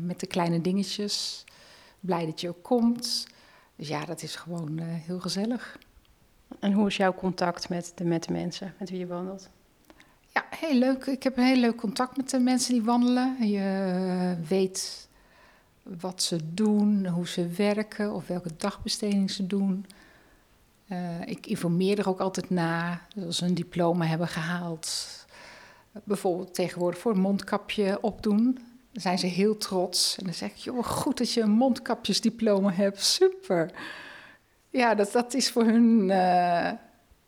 met 0.00 0.20
de 0.20 0.26
kleine 0.26 0.60
dingetjes. 0.60 1.44
Blij 2.00 2.26
dat 2.26 2.40
je 2.40 2.48
ook 2.48 2.62
komt. 2.62 3.26
Dus 3.76 3.88
ja, 3.88 4.04
dat 4.04 4.22
is 4.22 4.36
gewoon 4.36 4.78
heel 4.78 5.20
gezellig. 5.20 5.78
En 6.60 6.72
hoe 6.72 6.86
is 6.86 6.96
jouw 6.96 7.14
contact 7.14 7.68
met 7.68 7.92
de, 7.94 8.04
met 8.04 8.24
de 8.24 8.32
mensen 8.32 8.74
met 8.78 8.90
wie 8.90 8.98
je 8.98 9.06
wandelt? 9.06 9.50
Ja, 10.32 10.44
heel 10.50 10.74
leuk. 10.74 11.06
Ik 11.06 11.22
heb 11.22 11.36
een 11.36 11.44
heel 11.44 11.56
leuk 11.56 11.76
contact 11.76 12.16
met 12.16 12.30
de 12.30 12.38
mensen 12.38 12.72
die 12.72 12.82
wandelen. 12.82 13.48
Je 13.48 14.36
weet 14.48 15.08
wat 15.82 16.22
ze 16.22 16.54
doen, 16.54 17.06
hoe 17.06 17.28
ze 17.28 17.48
werken 17.48 18.14
of 18.14 18.26
welke 18.26 18.50
dagbesteding 18.56 19.30
ze 19.30 19.46
doen. 19.46 19.86
Uh, 20.88 21.20
ik 21.26 21.46
informeer 21.46 21.98
er 21.98 22.08
ook 22.08 22.20
altijd 22.20 22.50
na, 22.50 23.00
als 23.26 23.36
ze 23.36 23.44
een 23.44 23.54
diploma 23.54 24.04
hebben 24.04 24.28
gehaald. 24.28 25.08
Bijvoorbeeld 26.04 26.54
tegenwoordig 26.54 27.00
voor 27.00 27.12
een 27.12 27.20
mondkapje 27.20 27.98
opdoen 28.00 28.58
dan 28.92 29.02
zijn 29.02 29.18
ze 29.18 29.26
heel 29.26 29.56
trots. 29.56 30.16
En 30.18 30.24
dan 30.24 30.34
zeg 30.34 30.50
ik, 30.50 30.56
joh, 30.56 30.84
goed 30.84 31.18
dat 31.18 31.32
je 31.32 31.40
een 31.40 31.50
mondkapjesdiploma 31.50 32.72
hebt, 32.72 33.02
super. 33.04 33.70
Ja, 34.70 34.94
dat, 34.94 35.12
dat 35.12 35.34
is 35.34 35.50
voor 35.50 35.64
hun 35.64 36.08
uh, 36.08 36.70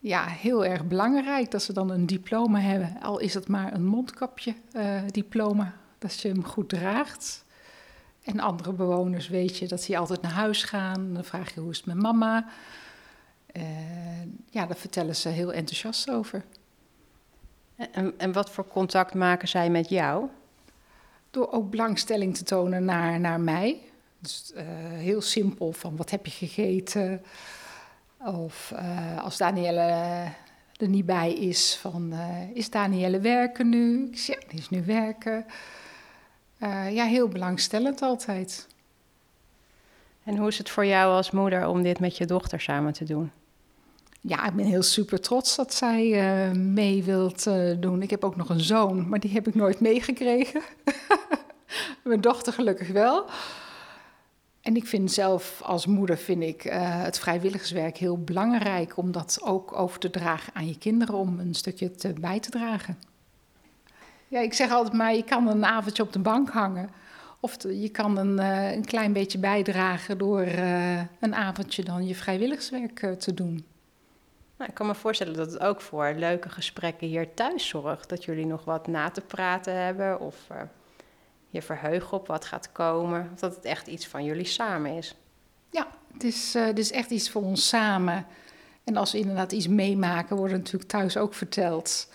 ja, 0.04 0.26
heel 0.26 0.64
erg 0.64 0.86
belangrijk 0.86 1.50
dat 1.50 1.62
ze 1.62 1.72
dan 1.72 1.90
een 1.90 2.06
diploma 2.06 2.58
hebben. 2.58 2.96
Al 3.02 3.18
is 3.18 3.34
het 3.34 3.48
maar 3.48 3.74
een 3.74 3.84
mondkapje 3.86 4.54
uh, 4.76 5.00
diploma, 5.10 5.74
dat 5.98 6.20
je 6.20 6.28
hem 6.28 6.44
goed 6.44 6.68
draagt. 6.68 7.44
En 8.22 8.40
andere 8.40 8.72
bewoners 8.72 9.28
weet 9.28 9.56
je 9.56 9.68
dat 9.68 9.82
ze 9.82 9.98
altijd 9.98 10.22
naar 10.22 10.32
huis 10.32 10.62
gaan. 10.62 11.14
Dan 11.14 11.24
vraag 11.24 11.54
je 11.54 11.60
hoe 11.60 11.70
is 11.70 11.76
het 11.76 11.86
met 11.86 11.96
mama. 11.96 12.48
Uh, 13.52 13.62
ja, 14.50 14.66
daar 14.66 14.76
vertellen 14.76 15.16
ze 15.16 15.28
heel 15.28 15.52
enthousiast 15.52 16.10
over. 16.10 16.44
En, 17.76 18.14
en 18.18 18.32
wat 18.32 18.50
voor 18.50 18.66
contact 18.66 19.14
maken 19.14 19.48
zij 19.48 19.70
met 19.70 19.88
jou? 19.88 20.28
Door 21.30 21.52
ook 21.52 21.70
belangstelling 21.70 22.36
te 22.36 22.44
tonen 22.44 22.84
naar, 22.84 23.20
naar 23.20 23.40
mij. 23.40 23.80
Dus 24.18 24.52
uh, 24.54 24.62
heel 24.78 25.20
simpel 25.20 25.72
van 25.72 25.96
wat 25.96 26.10
heb 26.10 26.26
je 26.26 26.32
gegeten? 26.32 27.22
Of 28.24 28.72
uh, 28.74 29.22
als 29.22 29.36
Danielle 29.36 29.80
er 30.76 30.88
niet 30.88 31.06
bij 31.06 31.34
is, 31.34 31.78
van 31.80 32.12
uh, 32.12 32.50
is 32.56 32.70
Danielle 32.70 33.20
werken 33.20 33.68
nu? 33.68 34.06
Ik 34.06 34.18
zeg, 34.18 34.42
ja, 34.42 34.48
die 34.48 34.58
is 34.58 34.70
nu 34.70 34.84
werken. 34.84 35.46
ja, 36.90 37.04
heel 37.04 37.28
belangstellend 37.28 38.02
altijd. 38.02 38.66
En 40.24 40.36
hoe 40.36 40.48
is 40.48 40.58
het 40.58 40.70
voor 40.70 40.86
jou 40.86 41.14
als 41.14 41.30
moeder 41.30 41.66
om 41.66 41.82
dit 41.82 42.00
met 42.00 42.16
je 42.16 42.26
dochter 42.26 42.60
samen 42.60 42.92
te 42.92 43.04
doen? 43.04 43.30
Ja, 44.20 44.46
ik 44.46 44.54
ben 44.54 44.66
heel 44.66 44.82
super 44.82 45.20
trots 45.20 45.56
dat 45.56 45.74
zij 45.74 46.06
uh, 46.06 46.56
mee 46.56 47.02
wilt 47.02 47.44
doen. 47.80 48.02
Ik 48.02 48.10
heb 48.10 48.24
ook 48.24 48.36
nog 48.36 48.48
een 48.48 48.60
zoon, 48.60 49.08
maar 49.08 49.20
die 49.20 49.32
heb 49.32 49.48
ik 49.48 49.54
nooit 49.54 49.80
meegekregen. 49.80 50.62
Mijn 52.02 52.20
dochter 52.20 52.52
gelukkig 52.52 52.88
wel. 52.88 53.26
En 54.64 54.76
ik 54.76 54.86
vind 54.86 55.12
zelf 55.12 55.62
als 55.62 55.86
moeder 55.86 56.16
vind 56.16 56.42
ik, 56.42 56.64
uh, 56.64 56.72
het 57.02 57.18
vrijwilligerswerk 57.18 57.96
heel 57.96 58.18
belangrijk 58.18 58.96
om 58.96 59.12
dat 59.12 59.40
ook 59.42 59.72
over 59.72 60.00
te 60.00 60.10
dragen 60.10 60.54
aan 60.54 60.66
je 60.68 60.78
kinderen, 60.78 61.14
om 61.14 61.38
een 61.38 61.54
stukje 61.54 61.90
te, 61.90 62.12
bij 62.12 62.40
te 62.40 62.50
dragen. 62.50 62.98
Ja, 64.28 64.40
ik 64.40 64.52
zeg 64.52 64.70
altijd 64.70 64.96
maar, 64.96 65.14
je 65.14 65.24
kan 65.24 65.48
een 65.48 65.64
avondje 65.64 66.02
op 66.02 66.12
de 66.12 66.18
bank 66.18 66.50
hangen. 66.50 66.90
Of 67.40 67.56
je 67.62 67.88
kan 67.88 68.16
een, 68.16 68.38
een 68.74 68.84
klein 68.84 69.12
beetje 69.12 69.38
bijdragen 69.38 70.18
door 70.18 70.46
een 71.20 71.34
avondje 71.34 71.84
dan 71.84 72.06
je 72.06 72.14
vrijwilligerswerk 72.14 73.06
te 73.18 73.34
doen. 73.34 73.64
Nou, 74.56 74.70
ik 74.70 74.74
kan 74.74 74.86
me 74.86 74.94
voorstellen 74.94 75.34
dat 75.34 75.52
het 75.52 75.60
ook 75.60 75.80
voor 75.80 76.12
leuke 76.16 76.48
gesprekken 76.48 77.06
hier 77.06 77.34
thuis 77.34 77.68
zorgt. 77.68 78.08
Dat 78.08 78.24
jullie 78.24 78.46
nog 78.46 78.64
wat 78.64 78.86
na 78.86 79.10
te 79.10 79.20
praten 79.20 79.84
hebben 79.84 80.20
of 80.20 80.36
je 81.54 81.62
verheugen 81.62 82.16
op 82.16 82.26
wat 82.26 82.44
gaat 82.44 82.72
komen. 82.72 83.30
Of 83.32 83.40
dat 83.40 83.54
het 83.54 83.64
echt 83.64 83.86
iets 83.86 84.06
van 84.06 84.24
jullie 84.24 84.46
samen 84.46 84.96
is. 84.96 85.14
Ja, 85.70 85.86
het 86.12 86.24
is, 86.24 86.56
uh, 86.56 86.64
het 86.64 86.78
is 86.78 86.92
echt 86.92 87.10
iets 87.10 87.30
voor 87.30 87.42
ons 87.42 87.68
samen. 87.68 88.26
En 88.84 88.96
als 88.96 89.12
we 89.12 89.18
inderdaad 89.18 89.52
iets 89.52 89.68
meemaken, 89.68 90.36
wordt 90.36 90.52
het 90.52 90.62
natuurlijk 90.62 90.90
thuis 90.90 91.16
ook 91.16 91.34
verteld. 91.34 92.08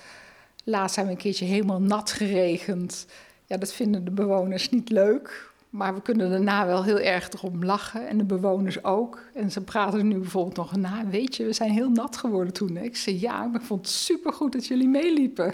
Laatst 0.63 0.95
hebben 0.95 1.13
we 1.13 1.19
een 1.19 1.25
keertje 1.25 1.45
helemaal 1.45 1.81
nat 1.81 2.11
geregend. 2.11 3.05
Ja, 3.45 3.57
dat 3.57 3.73
vinden 3.73 4.05
de 4.05 4.11
bewoners 4.11 4.69
niet 4.69 4.89
leuk. 4.89 5.51
Maar 5.69 5.93
we 5.93 6.01
kunnen 6.01 6.29
daarna 6.29 6.65
wel 6.65 6.83
heel 6.83 6.99
erg 6.99 7.29
erom 7.31 7.65
lachen 7.65 8.07
en 8.07 8.17
de 8.17 8.23
bewoners 8.23 8.83
ook. 8.83 9.21
En 9.33 9.51
ze 9.51 9.61
praten 9.61 10.07
nu 10.07 10.17
bijvoorbeeld 10.17 10.55
nog 10.55 10.75
na. 10.75 11.07
Weet 11.07 11.35
je, 11.35 11.45
we 11.45 11.53
zijn 11.53 11.71
heel 11.71 11.89
nat 11.89 12.17
geworden 12.17 12.53
toen. 12.53 12.77
Ik 12.77 12.97
zei 12.97 13.19
ja, 13.19 13.45
maar 13.45 13.59
ik 13.59 13.65
vond 13.65 13.85
het 13.85 13.95
supergoed 13.95 14.51
dat 14.51 14.67
jullie 14.67 14.87
meeliepen. 14.87 15.53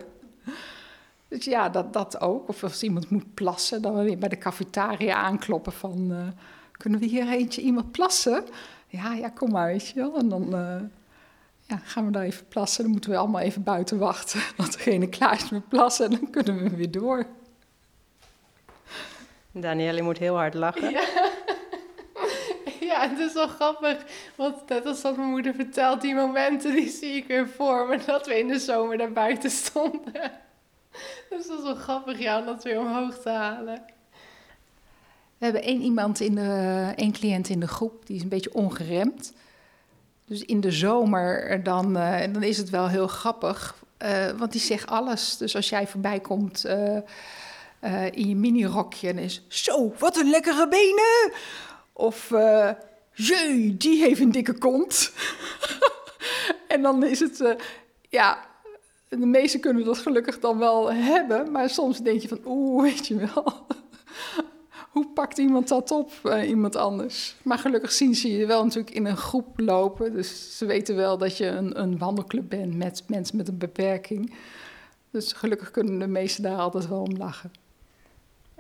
Dus 1.36 1.46
ja, 1.46 1.70
dat, 1.70 1.94
dat 1.94 2.22
ook. 2.22 2.48
Of 2.48 2.64
als 2.64 2.84
iemand 2.84 3.10
moet 3.10 3.34
plassen, 3.34 3.82
dan 3.82 4.04
weer 4.04 4.18
bij 4.18 4.30
de 4.30 4.38
cafetaria 4.38 5.16
aankloppen 5.16 5.72
van... 5.74 6.12
Uh, 6.12 6.28
kunnen 6.72 7.00
we 7.00 7.06
hier 7.06 7.28
eentje 7.28 7.62
iemand 7.62 7.92
plassen? 7.92 8.44
Ja, 8.88 9.14
ja, 9.14 9.30
kom 9.30 9.52
maar, 9.52 9.68
weet 9.68 9.88
je 9.88 9.94
wel. 9.96 10.18
En 10.18 10.30
dan 10.30 10.56
uh, 10.56 10.82
ja, 11.62 11.78
gaan 11.84 12.06
we 12.06 12.12
daar 12.12 12.24
even 12.24 12.48
plassen. 12.48 12.84
Dan 12.84 12.92
moeten 12.92 13.10
we 13.10 13.18
allemaal 13.18 13.42
even 13.42 13.64
buiten 13.64 13.98
wachten. 13.98 14.42
Dat 14.58 14.72
degene 14.72 15.10
klaar 15.10 15.36
is 15.36 15.50
met 15.50 15.68
plassen 15.68 16.06
en 16.06 16.12
dan 16.20 16.30
kunnen 16.30 16.64
we 16.64 16.70
weer 16.76 16.92
door. 16.92 17.26
Danielle 19.52 20.02
moet 20.02 20.18
heel 20.18 20.36
hard 20.36 20.54
lachen. 20.54 20.90
Ja. 20.90 21.04
ja, 22.90 23.10
het 23.10 23.20
is 23.20 23.34
wel 23.34 23.48
grappig. 23.48 23.98
Want 24.36 24.70
net 24.70 24.86
als 24.86 25.02
dat 25.02 25.18
mijn 25.18 25.30
moeder 25.30 25.54
vertelt, 25.54 26.02
die 26.02 26.16
momenten 26.16 26.76
die 26.76 26.90
zie 26.90 27.14
ik 27.14 27.28
weer 27.28 27.48
voor 27.48 27.88
me. 27.88 28.00
Dat 28.06 28.28
we 28.28 28.40
in 28.40 28.48
de 28.48 28.60
zomer 28.60 28.98
daar 28.98 29.12
buiten 29.12 29.52
stonden. 29.52 30.44
Dus 31.30 31.48
dat 31.48 31.58
is 31.58 31.64
wel 31.64 31.76
grappig, 31.76 32.20
ja, 32.20 32.40
om 32.40 32.46
dat 32.46 32.64
weer 32.64 32.80
omhoog 32.80 33.22
te 33.22 33.30
halen. 33.30 33.84
We 35.38 35.46
hebben 35.46 35.64
één 35.64 35.82
iemand 35.82 36.20
in 36.20 36.36
de, 36.36 36.92
één 36.96 37.12
cliënt 37.12 37.50
in 37.50 37.60
de 37.60 37.68
groep, 37.68 38.06
die 38.06 38.16
is 38.16 38.22
een 38.22 38.30
beetje 38.30 38.54
ongeremd. 38.54 39.34
Dus 40.26 40.46
in 40.46 40.62
de 40.62 40.72
zomer, 40.72 41.64
dan, 41.64 41.98
uh, 41.98 42.20
dan 42.32 42.44
is 42.44 42.58
het 42.58 42.70
wel 42.70 42.88
heel 42.88 43.08
grappig. 43.08 43.76
Uh, 44.00 44.30
want 44.30 44.52
die 44.52 44.62
zegt 44.62 44.88
alles. 44.88 45.38
Dus 45.38 45.56
als 45.56 45.70
jij 45.70 45.88
voorbij 45.88 46.20
komt... 46.20 46.66
In 48.12 48.28
je 48.28 48.36
minirokje 48.36 49.10
en 49.10 49.18
is... 49.18 49.44
Zo, 49.48 49.94
wat 49.98 50.18
een 50.18 50.30
lekkere 50.30 50.68
benen! 50.68 51.32
Of... 51.94 52.30
Jee, 53.12 53.78
die 53.78 54.04
heeft 54.04 54.20
een 54.20 54.32
dikke 54.32 54.58
kont. 54.58 55.12
en 56.68 56.82
dan 56.82 57.04
is 57.04 57.20
het... 57.20 57.56
Ja, 58.10 58.46
de 59.10 59.18
meesten 59.26 59.60
kunnen 59.60 59.86
dat 59.86 59.98
gelukkig 59.98 60.40
dan 60.40 60.58
wel 60.58 60.94
hebben. 60.94 61.52
Maar 61.52 61.70
soms 61.70 62.02
denk 62.02 62.22
je 62.22 62.28
van... 62.28 62.40
Oeh, 62.46 62.84
weet 62.92 63.08
je 63.08 63.16
wel... 63.16 63.66
Hoe 64.90 65.08
pakt 65.08 65.38
iemand 65.38 65.68
dat 65.68 65.92
op, 65.92 66.12
iemand 66.46 66.76
anders? 66.76 67.36
Maar 67.44 67.58
gelukkig 67.58 67.92
zien 67.92 68.16
ze 68.16 68.38
je 68.38 68.46
wel 68.46 68.64
natuurlijk 68.64 68.96
in 68.96 69.06
een 69.06 69.18
groep 69.18 69.60
lopen. 69.60 70.14
Dus 70.14 70.58
ze 70.58 70.66
weten 70.66 70.96
wel 70.96 71.18
dat 71.18 71.38
je 71.38 71.46
een, 71.46 71.82
een 71.82 71.98
wandelclub 71.98 72.50
bent 72.50 72.76
met 72.76 73.04
mensen 73.08 73.38
met 73.38 73.48
een 73.48 73.58
beperking. 73.58 74.34
Dus 75.12 75.34
gelukkig 75.34 75.72
kunnen 75.72 76.00
de 76.00 76.08
meesten 76.08 76.44
daar 76.44 76.58
altijd 76.58 76.88
wel 76.88 77.02
om 77.02 77.18
lachen. 77.18 77.52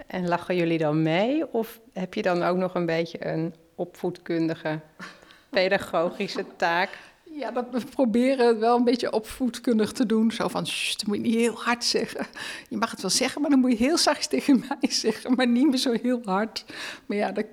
En 0.07 0.27
lachen 0.27 0.55
jullie 0.55 0.77
dan 0.77 1.01
mee? 1.01 1.53
Of 1.53 1.79
heb 1.93 2.13
je 2.13 2.21
dan 2.21 2.43
ook 2.43 2.57
nog 2.57 2.75
een 2.75 2.85
beetje 2.85 3.27
een 3.27 3.53
opvoedkundige, 3.75 4.79
pedagogische 5.49 6.45
taak? 6.55 6.89
Ja, 7.37 7.51
dat 7.51 7.65
we 7.71 7.81
proberen 7.85 8.47
het 8.47 8.57
wel 8.57 8.77
een 8.77 8.83
beetje 8.83 9.11
opvoedkundig 9.11 9.91
te 9.91 10.05
doen. 10.05 10.31
Zo 10.31 10.47
van, 10.47 10.63
dat 10.63 11.03
moet 11.07 11.15
je 11.15 11.21
niet 11.21 11.35
heel 11.35 11.53
hard 11.53 11.83
zeggen. 11.83 12.27
Je 12.69 12.77
mag 12.77 12.91
het 12.91 13.01
wel 13.01 13.11
zeggen, 13.11 13.41
maar 13.41 13.49
dan 13.49 13.59
moet 13.59 13.71
je 13.71 13.77
heel 13.77 13.97
zacht 13.97 14.29
tegen 14.29 14.59
mij 14.67 14.91
zeggen. 14.91 15.35
Maar 15.35 15.47
niet 15.47 15.67
meer 15.67 15.77
zo 15.77 15.93
heel 16.01 16.21
hard. 16.25 16.65
Maar 17.05 17.17
ja, 17.17 17.31
dat, 17.31 17.45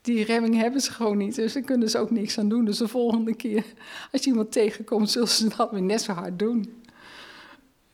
die 0.00 0.24
remming 0.24 0.56
hebben 0.56 0.80
ze 0.80 0.92
gewoon 0.92 1.16
niet. 1.16 1.34
Dus 1.34 1.52
daar 1.52 1.62
kunnen 1.62 1.90
ze 1.90 1.98
ook 1.98 2.10
niks 2.10 2.38
aan 2.38 2.48
doen. 2.48 2.64
Dus 2.64 2.78
de 2.78 2.88
volgende 2.88 3.34
keer 3.34 3.64
als 4.12 4.24
je 4.24 4.30
iemand 4.30 4.52
tegenkomt, 4.52 5.10
zullen 5.10 5.28
ze 5.28 5.48
dat 5.56 5.70
weer 5.70 5.82
net 5.82 6.02
zo 6.02 6.12
hard 6.12 6.38
doen. 6.38 6.82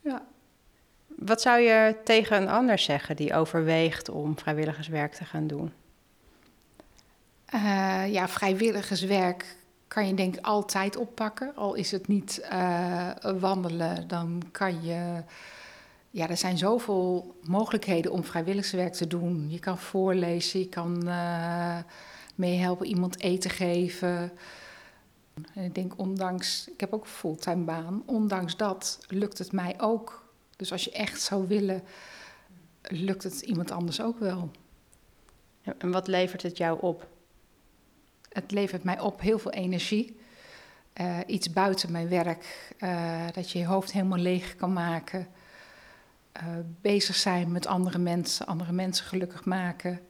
Ja. 0.01 0.27
Wat 1.07 1.41
zou 1.41 1.61
je 1.61 1.97
tegen 2.05 2.43
een 2.43 2.49
ander 2.49 2.79
zeggen 2.79 3.17
die 3.17 3.35
overweegt 3.35 4.09
om 4.09 4.39
vrijwilligerswerk 4.39 5.15
te 5.15 5.25
gaan 5.25 5.47
doen? 5.47 5.73
Uh, 7.55 8.13
ja, 8.13 8.29
vrijwilligerswerk 8.29 9.57
kan 9.95 10.07
je 10.07 10.15
denk 10.15 10.37
ik 10.37 10.45
altijd 10.45 10.97
oppakken. 10.97 11.57
Al 11.57 11.75
is 11.75 11.91
het 11.91 12.09
niet 12.09 12.49
uh, 12.53 13.11
wandelen, 13.39 14.09
dan 14.09 14.43
kan 14.51 14.85
je... 14.85 15.23
Ja, 16.11 16.29
er 16.29 16.37
zijn 16.37 16.59
zoveel 16.59 17.37
mogelijkheden 17.43 18.13
om 18.13 18.25
vrijwilligerswerk 18.25 18.93
te 18.93 19.07
doen. 19.07 19.51
Je 19.51 19.59
kan 19.59 19.79
voorlezen, 19.79 20.61
je 20.61 20.69
kan 20.69 21.09
uh, 21.09 21.79
meehelpen 22.35 22.87
iemand 22.87 23.21
eten 23.21 23.51
geven. 23.51 24.33
En 25.55 25.65
ik 25.65 25.75
denk, 25.75 25.93
ondanks... 25.97 26.69
Ik 26.69 26.81
heb 26.81 26.93
ook 26.93 27.03
een 27.03 27.09
fulltime 27.11 27.65
baan. 27.65 28.03
Ondanks 28.07 28.57
dat 28.57 28.99
lukt 29.09 29.39
het 29.39 29.53
mij 29.53 29.75
ook. 29.81 30.29
Dus 30.57 30.73
als 30.73 30.85
je 30.85 30.93
echt 30.93 31.21
zou 31.21 31.49
willen, 31.49 31.83
lukt 32.83 33.23
het 33.23 33.41
iemand 33.41 33.71
anders 33.71 34.01
ook 34.01 34.19
wel. 34.19 34.51
En 35.79 35.91
wat 35.91 36.09
levert 36.09 36.43
het 36.43 36.57
jou 36.57 36.81
op? 36.81 37.13
Het 38.35 38.51
levert 38.51 38.85
mij 38.85 39.01
op 39.01 39.21
heel 39.21 39.39
veel 39.39 39.51
energie. 39.51 40.17
Uh, 41.01 41.19
iets 41.27 41.53
buiten 41.53 41.93
mijn 41.93 42.09
werk. 42.09 42.75
Uh, 42.79 43.27
dat 43.33 43.51
je 43.51 43.59
je 43.59 43.67
hoofd 43.67 43.93
helemaal 43.93 44.19
leeg 44.19 44.57
kan 44.57 44.73
maken. 44.73 45.29
Uh, 46.37 46.43
bezig 46.81 47.17
zijn 47.17 47.53
met 47.53 47.67
andere 47.67 47.99
mensen, 47.99 48.47
andere 48.47 48.73
mensen 48.73 49.07
gelukkig 49.07 49.45
maken. 49.45 50.01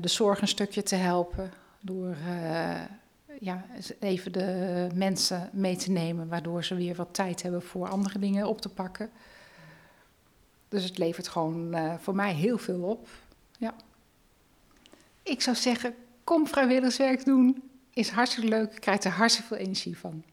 de 0.00 0.08
zorg 0.08 0.40
een 0.40 0.48
stukje 0.48 0.82
te 0.82 0.94
helpen. 0.94 1.52
Door 1.80 2.16
ja, 3.40 3.64
even 4.00 4.32
de 4.32 4.88
mensen 4.94 5.50
mee 5.52 5.76
te 5.76 5.90
nemen, 5.90 6.28
waardoor 6.28 6.64
ze 6.64 6.74
weer 6.74 6.94
wat 6.94 7.14
tijd 7.14 7.42
hebben 7.42 7.62
voor 7.62 7.88
andere 7.88 8.18
dingen 8.18 8.48
op 8.48 8.60
te 8.60 8.68
pakken. 8.68 9.10
Dus 10.68 10.84
het 10.84 10.98
levert 10.98 11.28
gewoon 11.28 11.76
voor 12.00 12.14
mij 12.14 12.34
heel 12.34 12.58
veel 12.58 12.82
op. 12.82 13.08
Ja. 13.58 13.74
Ik 15.22 15.40
zou 15.40 15.56
zeggen, 15.56 15.94
Kom 16.28 16.46
vrijwilligerswerk 16.46 17.24
doen. 17.24 17.62
Is 17.92 18.10
hartstikke 18.10 18.48
leuk. 18.48 18.80
Krijgt 18.80 19.04
er 19.04 19.10
hartstikke 19.10 19.48
veel 19.48 19.64
energie 19.64 19.98
van. 19.98 20.24